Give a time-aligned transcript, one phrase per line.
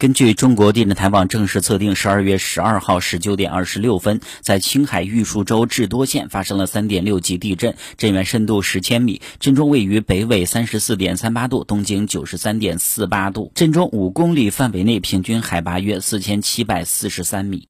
[0.00, 17.58] 根据中国地震台网正式测定十二月十二号十九点二十六分在青海玉树州智多县发生了三点六级地震震源深度十千米震中位于北纬三十四点三八度东经九十三点四八度震中五公里范围内平均海拔约四千七百四十三米。